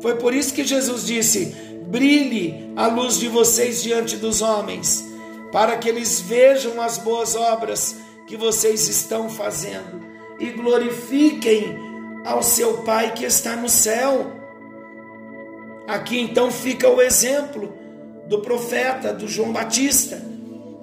Foi 0.00 0.16
por 0.16 0.34
isso 0.34 0.54
que 0.54 0.64
Jesus 0.64 1.06
disse: 1.06 1.54
brilhe 1.86 2.72
a 2.76 2.86
luz 2.86 3.18
de 3.18 3.28
vocês 3.28 3.82
diante 3.82 4.16
dos 4.16 4.42
homens, 4.42 5.04
para 5.52 5.76
que 5.76 5.88
eles 5.88 6.20
vejam 6.20 6.80
as 6.80 6.98
boas 6.98 7.34
obras 7.34 7.96
que 8.26 8.36
vocês 8.36 8.88
estão 8.88 9.28
fazendo 9.28 10.00
e 10.38 10.50
glorifiquem 10.50 11.76
ao 12.24 12.42
seu 12.42 12.78
Pai 12.78 13.12
que 13.12 13.24
está 13.24 13.56
no 13.56 13.68
céu. 13.68 14.32
Aqui 15.86 16.20
então 16.20 16.50
fica 16.50 16.88
o 16.88 17.02
exemplo 17.02 17.74
do 18.26 18.40
profeta, 18.40 19.12
do 19.12 19.26
João 19.26 19.52
Batista. 19.52 20.22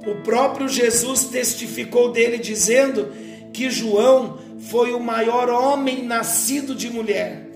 O 0.06 0.22
próprio 0.24 0.68
Jesus 0.68 1.26
testificou 1.26 2.12
dele 2.12 2.38
dizendo 2.38 3.12
que 3.54 3.70
João 3.70 4.38
foi 4.60 4.94
o 4.94 5.00
maior 5.00 5.50
homem 5.50 6.04
nascido 6.04 6.76
de 6.76 6.90
mulher. 6.90 7.48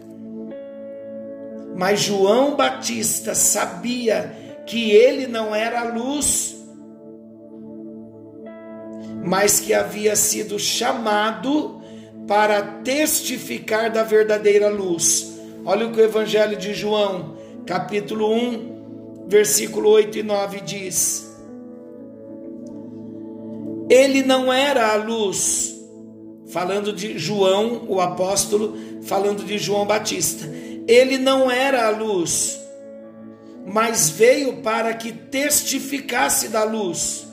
Mas 1.82 2.02
João 2.02 2.56
Batista 2.56 3.34
sabia 3.34 4.32
que 4.67 4.91
ele 4.91 5.26
não 5.26 5.56
era 5.56 5.80
a 5.82 5.84
luz, 5.84 6.56
mas 9.24 9.60
que 9.60 9.74
havia 9.74 10.15
sido 10.15 10.60
chamado 10.60 11.82
para 12.28 12.62
testificar 12.84 13.89
da 13.89 14.04
verdadeira 14.04 14.70
luz. 14.70 15.36
Olha 15.65 15.88
o 15.88 15.91
que 15.91 16.00
o 16.00 16.04
Evangelho 16.04 16.56
de 16.56 16.72
João, 16.72 17.36
capítulo 17.65 18.32
1, 18.32 19.26
versículo 19.28 19.89
8 19.89 20.20
e 20.20 20.24
9 20.24 20.62
diz: 20.62 21.36
Ele 23.89 24.22
não 24.22 24.54
era 24.54 24.94
a 24.94 24.98
luz, 24.98 25.76
falando 26.46 26.94
de 26.94 27.17
João, 27.17 27.88
o 27.88 28.00
apóstolo, 28.00 28.78
falando 29.02 29.44
de 29.44 29.58
João 29.58 29.88
Batista. 29.88 30.62
Ele 30.88 31.17
não 31.17 31.50
era 31.50 31.88
a 31.88 31.89
luz, 31.89 32.60
mas 33.65 34.10
veio 34.10 34.58
para 34.58 34.94
que 34.94 35.12
testificasse 35.12 36.50
da 36.50 36.63
luz, 36.63 37.28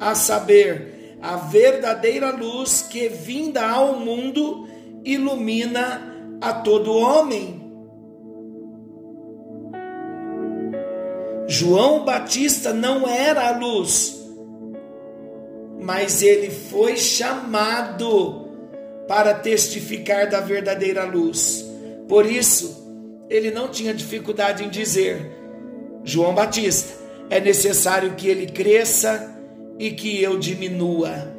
a 0.00 0.14
saber, 0.14 1.16
a 1.20 1.36
verdadeira 1.36 2.30
luz 2.30 2.82
que 2.82 3.08
vinda 3.08 3.66
ao 3.66 3.98
mundo 3.98 4.68
ilumina 5.04 6.02
a 6.40 6.52
todo 6.52 6.94
homem. 6.94 7.62
João 11.46 12.04
Batista 12.04 12.72
não 12.72 13.06
era 13.06 13.48
a 13.48 13.58
luz, 13.58 14.22
mas 15.80 16.22
ele 16.22 16.50
foi 16.50 16.96
chamado 16.96 18.48
para 19.06 19.34
testificar 19.34 20.28
da 20.28 20.40
verdadeira 20.40 21.04
luz. 21.04 21.64
Por 22.08 22.26
isso, 22.26 22.83
ele 23.28 23.50
não 23.50 23.68
tinha 23.68 23.94
dificuldade 23.94 24.64
em 24.64 24.68
dizer: 24.68 25.30
João 26.04 26.34
Batista, 26.34 26.94
é 27.30 27.40
necessário 27.40 28.14
que 28.14 28.28
ele 28.28 28.46
cresça 28.46 29.34
e 29.78 29.90
que 29.90 30.22
eu 30.22 30.38
diminua. 30.38 31.32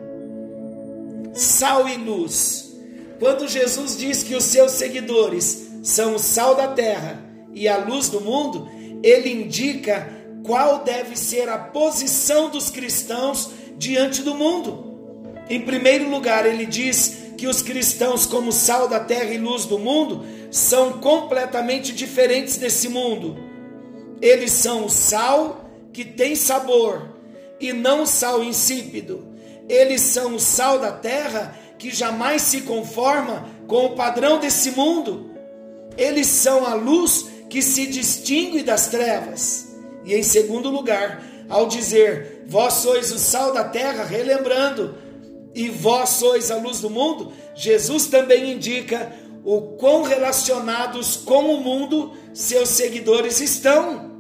Sal 1.34 1.88
e 1.88 1.96
luz. 1.96 2.76
Quando 3.20 3.48
Jesus 3.48 3.98
diz 3.98 4.24
que 4.24 4.36
os 4.36 4.44
seus 4.44 4.72
seguidores 4.72 5.70
são 5.84 6.16
o 6.16 6.20
sal 6.20 6.56
da 6.56 6.70
terra 6.70 7.24
e 7.54 7.68
a 7.68 7.78
luz 7.78 8.10
do 8.10 8.20
mundo, 8.20 8.68
ele 9.04 9.32
indica 9.32 10.10
qual 10.44 10.84
deve 10.84 11.16
ser 11.16 11.48
a 11.50 11.58
posição 11.58 12.50
dos 12.50 12.70
cristãos 12.70 13.52
diante 13.78 14.22
do 14.22 14.36
mundo. 14.36 14.96
Em 15.50 15.62
primeiro 15.62 16.10
lugar, 16.10 16.46
ele 16.46 16.66
diz 16.66 17.25
que 17.38 17.48
os 17.48 17.62
cristãos, 17.62 18.26
como 18.26 18.52
sal 18.52 18.88
da 18.88 19.00
terra 19.00 19.34
e 19.34 19.38
luz 19.38 19.66
do 19.66 19.78
mundo, 19.78 20.26
são 20.50 20.94
completamente 20.94 21.94
diferentes 21.94 22.58
desse 22.58 22.88
mundo. 22.88 23.38
Eles 24.22 24.52
são 24.52 24.86
o 24.86 24.90
sal 24.90 25.70
que 25.92 26.06
tem 26.06 26.36
sabor 26.36 27.10
e 27.60 27.74
não 27.74 28.04
o 28.04 28.08
sal 28.08 28.44
insípido. 28.44 29.28
Eles 29.68 30.02
são 30.02 30.36
o 30.36 30.40
sal 30.40 30.80
da 30.80 30.92
terra 30.92 31.58
que 31.78 31.94
jamais 31.94 32.42
se 32.42 32.62
conforma 32.62 33.48
com 33.68 33.86
o 33.86 33.96
padrão 33.96 34.40
desse 34.40 34.72
mundo. 34.72 35.32
Eles 35.98 36.28
são 36.28 36.66
a 36.66 36.74
luz 36.74 37.26
que 37.50 37.62
se 37.62 37.88
distingue 37.88 38.64
das 38.64 38.88
trevas. 38.88 39.76
E 40.04 40.14
em 40.14 40.24
segundo 40.24 40.70
lugar, 40.70 41.24
ao 41.50 41.68
dizer: 41.68 42.44
Vós 42.48 42.76
sois 42.76 43.12
o 43.12 43.20
sal 43.20 43.54
da 43.54 43.64
terra, 43.64 44.04
relembrando, 44.04 44.96
e 45.56 45.70
vós 45.70 46.10
sois 46.10 46.52
a 46.52 46.58
luz 46.58 46.82
do 46.82 46.90
mundo, 46.90 47.32
Jesus 47.56 48.08
também 48.08 48.52
indica 48.52 49.14
o 49.46 49.62
quão 49.78 50.04
relacionados 50.04 51.16
com 51.16 51.56
o 51.56 51.62
mundo 51.62 52.12
seus 52.34 52.70
seguidores 52.70 53.40
estão. 53.40 54.12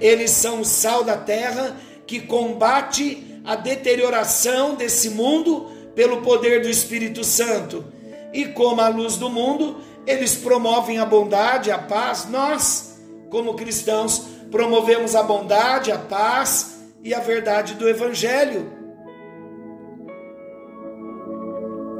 Eles 0.00 0.30
são 0.30 0.62
o 0.62 0.64
sal 0.64 1.04
da 1.04 1.18
terra 1.18 1.76
que 2.06 2.20
combate 2.20 3.40
a 3.44 3.54
deterioração 3.56 4.74
desse 4.74 5.10
mundo 5.10 5.70
pelo 5.94 6.22
poder 6.22 6.62
do 6.62 6.68
Espírito 6.68 7.22
Santo. 7.22 7.84
E 8.32 8.46
como 8.46 8.80
a 8.80 8.88
luz 8.88 9.16
do 9.16 9.28
mundo, 9.28 9.76
eles 10.06 10.34
promovem 10.34 10.98
a 10.98 11.04
bondade, 11.04 11.70
a 11.70 11.78
paz. 11.78 12.26
Nós, 12.30 12.98
como 13.28 13.54
cristãos, 13.54 14.22
promovemos 14.50 15.14
a 15.14 15.22
bondade, 15.22 15.92
a 15.92 15.98
paz 15.98 16.78
e 17.02 17.12
a 17.12 17.20
verdade 17.20 17.74
do 17.74 17.86
Evangelho. 17.88 18.81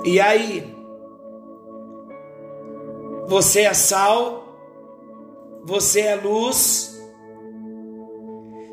E 0.05 0.21
aí, 0.21 0.75
você 3.27 3.61
é 3.63 3.75
sal, 3.75 4.59
você 5.65 6.01
é 6.01 6.17
luz. 6.17 7.01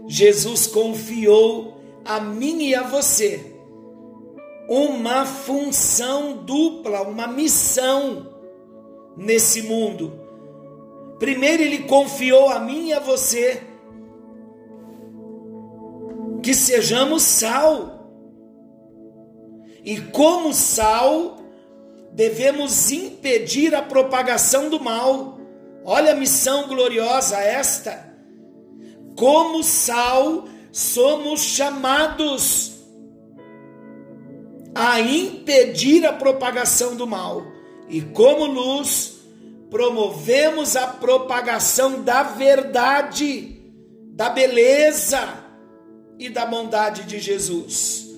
Jesus 0.07 0.67
confiou 0.67 1.75
a 2.03 2.19
mim 2.19 2.63
e 2.63 2.75
a 2.75 2.83
você 2.83 3.59
uma 4.69 5.25
função 5.25 6.43
dupla, 6.43 7.01
uma 7.01 7.25
missão 7.25 8.27
nesse 9.17 9.63
mundo. 9.63 10.13
Primeiro, 11.17 11.63
ele 11.63 11.79
confiou 11.79 12.49
a 12.49 12.59
mim 12.59 12.89
e 12.89 12.93
a 12.93 12.99
você 12.99 13.63
que 16.43 16.53
sejamos 16.53 17.23
sal. 17.23 17.98
E 19.83 19.99
como 19.99 20.53
sal, 20.53 21.39
devemos 22.11 22.91
impedir 22.91 23.73
a 23.73 23.81
propagação 23.81 24.69
do 24.69 24.79
mal. 24.79 25.39
Olha 25.83 26.11
a 26.11 26.15
missão 26.15 26.67
gloriosa 26.67 27.37
esta. 27.37 28.13
Como 29.15 29.63
sal, 29.63 30.45
somos 30.71 31.41
chamados 31.41 32.79
a 34.75 34.99
impedir 34.99 36.05
a 36.05 36.13
propagação 36.13 36.95
do 36.95 37.07
mal. 37.07 37.43
E 37.87 38.01
como 38.01 38.45
luz, 38.45 39.19
promovemos 39.69 40.75
a 40.75 40.87
propagação 40.87 42.01
da 42.01 42.23
verdade, 42.23 43.61
da 44.13 44.29
beleza 44.29 45.43
e 46.17 46.29
da 46.29 46.45
bondade 46.45 47.03
de 47.03 47.19
Jesus. 47.19 48.08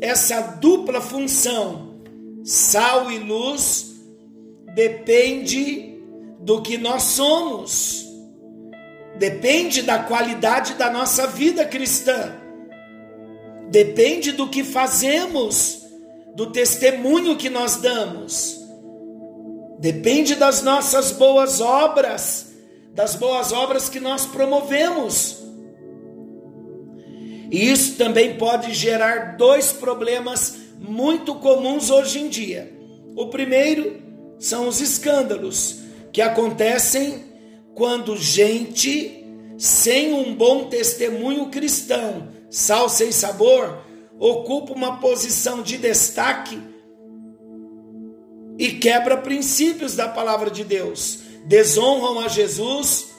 Essa 0.00 0.40
dupla 0.40 1.00
função, 1.00 2.00
sal 2.44 3.10
e 3.10 3.18
luz, 3.18 4.00
depende 4.74 5.98
do 6.40 6.62
que 6.62 6.78
nós 6.78 7.02
somos, 7.02 8.06
depende 9.18 9.82
da 9.82 9.98
qualidade 9.98 10.74
da 10.74 10.90
nossa 10.90 11.26
vida 11.26 11.64
cristã, 11.64 12.34
depende 13.68 14.32
do 14.32 14.48
que 14.48 14.64
fazemos, 14.64 15.82
do 16.34 16.50
testemunho 16.50 17.36
que 17.36 17.50
nós 17.50 17.76
damos. 17.76 18.58
Depende 19.78 20.34
das 20.34 20.62
nossas 20.62 21.10
boas 21.10 21.60
obras, 21.60 22.52
das 22.94 23.14
boas 23.14 23.50
obras 23.50 23.88
que 23.88 23.98
nós 23.98 24.26
promovemos. 24.26 25.38
E 27.50 27.70
isso 27.70 27.96
também 27.96 28.36
pode 28.36 28.72
gerar 28.72 29.36
dois 29.36 29.72
problemas 29.72 30.56
muito 30.78 31.34
comuns 31.34 31.90
hoje 31.90 32.20
em 32.20 32.28
dia. 32.28 32.72
O 33.16 33.26
primeiro 33.26 34.00
são 34.38 34.68
os 34.68 34.80
escândalos 34.80 35.80
que 36.12 36.22
acontecem 36.22 37.24
quando 37.74 38.16
gente 38.16 39.26
sem 39.58 40.12
um 40.12 40.34
bom 40.34 40.64
testemunho 40.64 41.50
cristão, 41.50 42.28
sal 42.48 42.88
sem 42.88 43.12
sabor, 43.12 43.84
ocupa 44.18 44.72
uma 44.72 44.98
posição 44.98 45.62
de 45.62 45.76
destaque 45.76 46.58
e 48.58 48.72
quebra 48.72 49.16
princípios 49.18 49.94
da 49.94 50.08
palavra 50.08 50.50
de 50.50 50.64
Deus, 50.64 51.20
desonram 51.44 52.20
a 52.20 52.28
Jesus, 52.28 53.09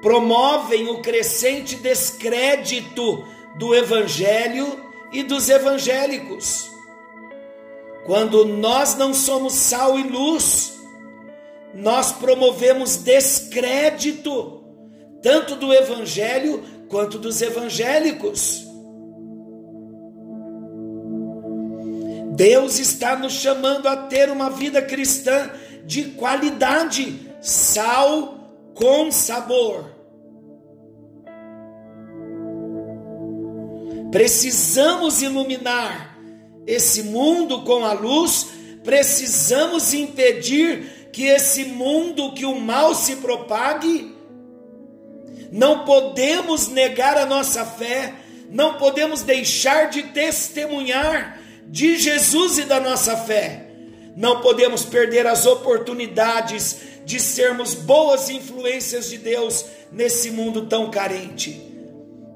promovem 0.00 0.88
o 0.88 1.00
crescente 1.00 1.76
descrédito 1.76 3.24
do 3.58 3.74
evangelho 3.74 4.80
e 5.12 5.22
dos 5.22 5.48
evangélicos. 5.48 6.70
Quando 8.04 8.44
nós 8.44 8.94
não 8.94 9.12
somos 9.12 9.54
sal 9.54 9.98
e 9.98 10.02
luz, 10.02 10.78
nós 11.74 12.12
promovemos 12.12 12.96
descrédito, 12.96 14.64
tanto 15.22 15.56
do 15.56 15.72
evangelho 15.72 16.62
quanto 16.88 17.18
dos 17.18 17.42
evangélicos. 17.42 18.64
Deus 22.36 22.78
está 22.78 23.16
nos 23.16 23.32
chamando 23.32 23.88
a 23.88 23.96
ter 23.96 24.30
uma 24.30 24.50
vida 24.50 24.82
cristã 24.82 25.50
de 25.84 26.04
qualidade, 26.10 27.34
sal 27.40 28.35
com 28.76 29.10
sabor. 29.10 29.90
Precisamos 34.12 35.22
iluminar 35.22 36.16
esse 36.66 37.02
mundo 37.02 37.62
com 37.62 37.84
a 37.84 37.92
luz, 37.92 38.48
precisamos 38.84 39.92
impedir 39.92 41.08
que 41.12 41.24
esse 41.24 41.64
mundo, 41.64 42.32
que 42.32 42.44
o 42.44 42.60
mal 42.60 42.94
se 42.94 43.16
propague. 43.16 44.14
Não 45.50 45.84
podemos 45.84 46.68
negar 46.68 47.16
a 47.16 47.24
nossa 47.24 47.64
fé, 47.64 48.14
não 48.50 48.74
podemos 48.74 49.22
deixar 49.22 49.88
de 49.88 50.02
testemunhar 50.04 51.40
de 51.66 51.96
Jesus 51.96 52.58
e 52.58 52.64
da 52.64 52.78
nossa 52.78 53.16
fé. 53.16 53.65
Não 54.16 54.40
podemos 54.40 54.82
perder 54.86 55.26
as 55.26 55.44
oportunidades 55.44 56.78
de 57.04 57.20
sermos 57.20 57.74
boas 57.74 58.30
influências 58.30 59.10
de 59.10 59.18
Deus 59.18 59.66
nesse 59.92 60.30
mundo 60.30 60.64
tão 60.64 60.90
carente. 60.90 61.62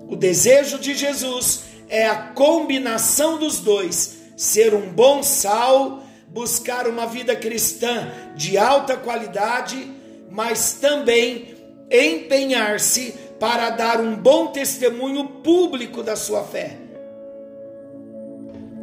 O 0.07 0.15
desejo 0.15 0.79
de 0.79 0.95
Jesus 0.95 1.63
é 1.89 2.07
a 2.07 2.17
combinação 2.17 3.39
dos 3.39 3.61
dois: 3.61 4.19
ser 4.37 4.75
um 4.75 4.93
bom 4.93 5.23
sal, 5.23 6.03
buscar 6.29 6.87
uma 6.87 7.07
vida 7.07 7.35
cristã 7.35 8.13
de 8.37 8.59
alta 8.59 8.95
qualidade, 8.95 9.91
mas 10.31 10.75
também 10.75 11.55
empenhar-se 11.91 13.15
para 13.41 13.71
dar 13.71 14.03
um 14.03 14.15
bom 14.17 14.49
testemunho 14.49 15.27
público 15.43 16.03
da 16.03 16.15
sua 16.15 16.45
fé. 16.45 16.77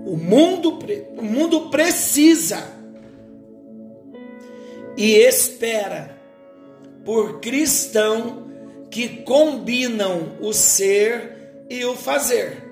O 0.03 0.17
mundo, 0.17 0.79
o 1.15 1.21
mundo 1.21 1.69
precisa 1.69 2.76
e 4.97 5.15
espera 5.15 6.17
por 7.05 7.39
cristão 7.39 8.47
que 8.89 9.21
combinam 9.21 10.37
o 10.41 10.51
ser 10.51 11.65
e 11.69 11.85
o 11.85 11.95
fazer. 11.95 12.65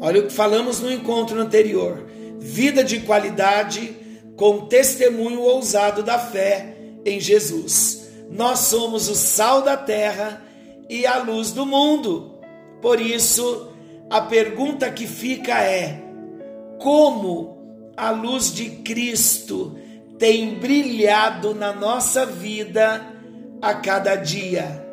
Olha 0.00 0.20
o 0.20 0.26
que 0.26 0.32
falamos 0.32 0.80
no 0.80 0.90
encontro 0.90 1.40
anterior: 1.40 2.06
vida 2.38 2.84
de 2.84 3.00
qualidade 3.00 3.96
com 4.36 4.66
testemunho 4.66 5.40
ousado 5.40 6.02
da 6.02 6.18
fé 6.18 6.76
em 7.04 7.18
Jesus. 7.18 8.06
Nós 8.30 8.60
somos 8.60 9.08
o 9.08 9.14
sal 9.14 9.62
da 9.62 9.76
terra 9.76 10.42
e 10.88 11.06
a 11.06 11.18
luz 11.18 11.50
do 11.50 11.66
mundo. 11.66 12.38
Por 12.80 13.00
isso, 13.00 13.72
a 14.08 14.20
pergunta 14.20 14.90
que 14.90 15.06
fica 15.06 15.60
é: 15.60 16.02
como 16.78 17.92
a 17.96 18.10
luz 18.10 18.52
de 18.52 18.70
Cristo 18.70 19.76
tem 20.18 20.54
brilhado 20.54 21.54
na 21.54 21.72
nossa 21.72 22.24
vida 22.24 23.04
a 23.60 23.74
cada 23.74 24.16
dia. 24.16 24.84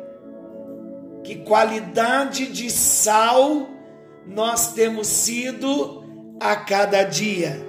Que 1.22 1.36
qualidade 1.36 2.46
de 2.46 2.70
sal 2.70 3.68
nós 4.26 4.72
temos 4.72 5.06
sido 5.06 6.04
a 6.40 6.56
cada 6.56 7.02
dia. 7.02 7.64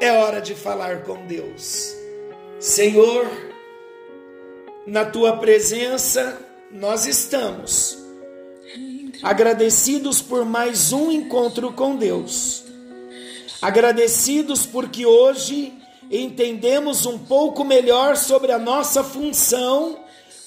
É 0.00 0.12
hora 0.12 0.40
de 0.40 0.54
falar 0.54 1.02
com 1.02 1.26
Deus. 1.26 1.94
Senhor, 2.60 3.26
na 4.86 5.04
tua 5.04 5.36
presença 5.38 6.38
nós 6.70 7.06
estamos 7.06 8.04
agradecidos 9.22 10.20
por 10.20 10.44
mais 10.44 10.92
um 10.92 11.10
encontro 11.10 11.72
com 11.72 11.96
Deus. 11.96 12.64
Agradecidos 13.62 14.66
porque 14.66 15.06
hoje 15.06 15.72
entendemos 16.20 17.06
um 17.06 17.18
pouco 17.18 17.64
melhor 17.64 18.16
sobre 18.16 18.52
a 18.52 18.58
nossa 18.58 19.02
função 19.02 19.98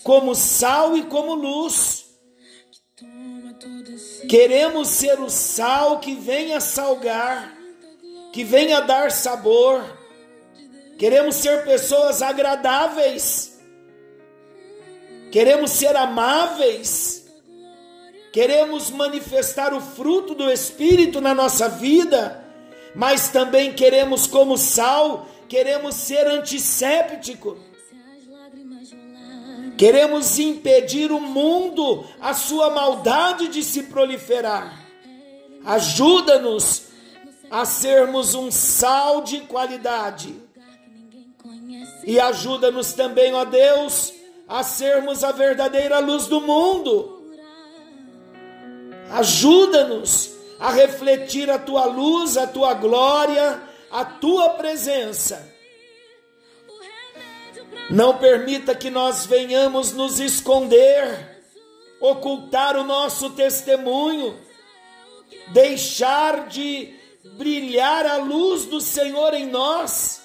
como 0.04 0.34
sal 0.34 0.96
e 0.96 1.04
como 1.04 1.36
luz. 1.36 2.06
Queremos 4.30 4.88
ser 4.88 5.20
o 5.20 5.30
sal 5.30 6.00
que 6.00 6.16
venha 6.16 6.62
salgar, 6.62 7.54
que 8.32 8.44
venha 8.44 8.80
dar 8.80 9.12
sabor. 9.12 9.84
Queremos 10.98 11.36
ser 11.36 11.66
pessoas 11.66 12.22
agradáveis. 12.22 13.60
Queremos 15.32 15.72
ser 15.72 15.96
amáveis. 15.96 17.26
Queremos 18.32 18.90
manifestar 18.92 19.74
o 19.74 19.82
fruto 19.82 20.34
do 20.34 20.52
Espírito 20.52 21.20
na 21.20 21.34
nossa 21.34 21.68
vida, 21.68 22.46
mas 22.96 23.30
também 23.30 23.74
queremos, 23.74 24.28
como 24.28 24.58
sal, 24.58 25.28
queremos 25.48 25.96
ser 25.96 26.28
antisséptico. 26.28 27.58
Queremos 29.78 30.40
impedir 30.40 31.12
o 31.12 31.20
mundo, 31.20 32.04
a 32.20 32.34
sua 32.34 32.72
maldade 32.72 33.48
de 33.48 33.64
se 33.64 33.84
proliferar. 33.84 34.86
Ajuda-nos 35.64 36.88
a 37.52 37.64
sermos 37.64 38.34
um 38.34 38.50
sal 38.50 39.22
de 39.22 39.42
qualidade. 39.42 40.36
E 42.04 42.20
ajuda-nos 42.20 42.94
também, 42.94 43.34
ó 43.34 43.46
Deus, 43.46 44.14
a 44.48 44.64
sermos 44.64 45.24
a 45.24 45.32
verdadeira 45.32 46.00
luz 46.00 46.26
do 46.28 46.42
mundo. 46.42 47.22
Ajuda-nos 49.12 50.32
a 50.60 50.72
refletir 50.72 51.50
a 51.50 51.60
tua 51.60 51.86
luz, 51.86 52.38
a 52.38 52.48
tua 52.48 52.74
glória, 52.74 53.62
a 53.92 54.04
tua 54.06 54.50
presença. 54.52 55.54
Não 57.90 58.18
permita 58.18 58.76
que 58.76 58.90
nós 58.90 59.26
venhamos 59.26 59.94
nos 59.94 60.20
esconder, 60.20 61.42
ocultar 62.02 62.76
o 62.76 62.84
nosso 62.84 63.30
testemunho, 63.30 64.38
deixar 65.48 66.48
de 66.48 66.94
brilhar 67.38 68.06
a 68.06 68.18
luz 68.18 68.66
do 68.66 68.82
Senhor 68.82 69.34
em 69.34 69.46
nós. 69.46 70.22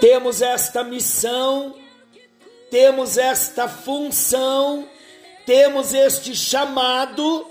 Temos 0.00 0.40
esta 0.40 0.82
missão, 0.82 1.74
temos 2.70 3.18
esta 3.18 3.68
função, 3.68 4.88
temos 5.44 5.92
este 5.92 6.34
chamado 6.34 7.46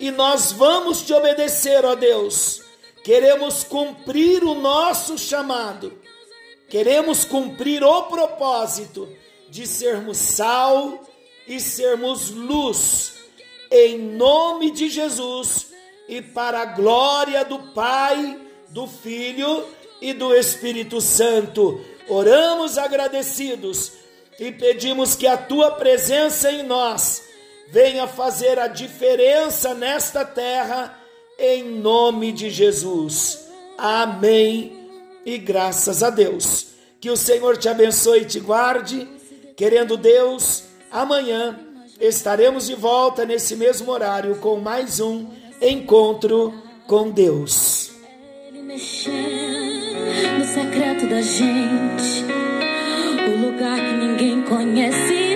e 0.00 0.10
nós 0.10 0.50
vamos 0.50 1.02
te 1.02 1.12
obedecer, 1.12 1.84
ó 1.84 1.94
Deus 1.94 2.62
queremos 3.02 3.64
cumprir 3.64 4.44
o 4.44 4.54
nosso 4.54 5.18
chamado, 5.18 5.92
queremos 6.68 7.24
cumprir 7.24 7.82
o 7.82 8.02
propósito 8.04 9.08
de 9.48 9.66
sermos 9.66 10.18
sal 10.18 11.04
e 11.46 11.60
sermos 11.60 12.30
luz, 12.30 13.14
em 13.70 13.98
nome 13.98 14.70
de 14.70 14.88
Jesus 14.88 15.72
e 16.08 16.22
para 16.22 16.62
a 16.62 16.66
glória 16.66 17.44
do 17.44 17.58
Pai, 17.72 18.40
do 18.68 18.86
Filho 18.86 19.66
e 20.00 20.12
do 20.12 20.34
Espírito 20.34 21.00
Santo. 21.00 21.80
Oramos 22.08 22.78
agradecidos 22.78 23.92
e 24.38 24.50
pedimos 24.52 25.14
que 25.14 25.26
a 25.26 25.36
tua 25.36 25.72
presença 25.72 26.50
em 26.50 26.62
nós 26.62 27.22
venha 27.68 28.06
fazer 28.06 28.58
a 28.58 28.66
diferença 28.66 29.74
nesta 29.74 30.24
terra 30.24 31.01
em 31.42 31.64
nome 31.80 32.30
de 32.32 32.48
Jesus. 32.48 33.46
Amém. 33.76 34.72
E 35.26 35.36
graças 35.36 36.02
a 36.02 36.08
Deus. 36.08 36.68
Que 37.00 37.10
o 37.10 37.16
Senhor 37.16 37.56
te 37.56 37.68
abençoe 37.68 38.20
e 38.20 38.24
te 38.24 38.38
guarde. 38.38 39.08
Querendo 39.56 39.96
Deus, 39.96 40.62
amanhã 40.90 41.58
estaremos 42.00 42.66
de 42.66 42.76
volta 42.76 43.26
nesse 43.26 43.56
mesmo 43.56 43.90
horário 43.90 44.36
com 44.36 44.58
mais 44.58 45.00
um 45.00 45.26
encontro 45.60 46.54
com 46.86 47.10
Deus. 47.10 47.90
No 48.52 48.78
secreto 50.44 51.06
da 51.08 51.20
gente, 51.20 52.24
o 53.28 53.46
lugar 53.46 53.78
que 53.78 53.92
ninguém 53.94 54.42
conhece. 54.42 55.31